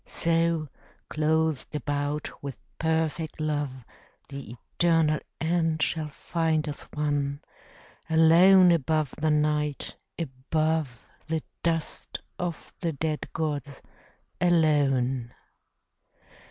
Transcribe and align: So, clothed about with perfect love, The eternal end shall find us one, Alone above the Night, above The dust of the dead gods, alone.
So, 0.07 0.67
clothed 1.09 1.75
about 1.75 2.41
with 2.41 2.57
perfect 2.79 3.39
love, 3.39 3.85
The 4.29 4.55
eternal 4.79 5.19
end 5.39 5.83
shall 5.83 6.07
find 6.09 6.67
us 6.67 6.81
one, 6.95 7.39
Alone 8.09 8.71
above 8.71 9.13
the 9.21 9.29
Night, 9.29 9.95
above 10.17 11.05
The 11.27 11.43
dust 11.61 12.17
of 12.39 12.73
the 12.79 12.93
dead 12.93 13.31
gods, 13.31 13.83
alone. 14.41 15.33